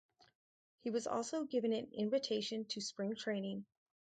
He 0.79 0.89
was 0.89 1.05
also 1.05 1.43
given 1.43 1.73
an 1.73 1.87
invitation 1.93 2.65
to 2.69 2.81
spring 2.81 3.15
training. 3.15 3.67